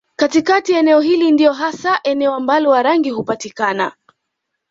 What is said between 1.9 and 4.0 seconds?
eneo ambapo Warangi hupatikana